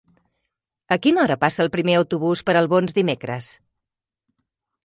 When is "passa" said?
1.43-1.61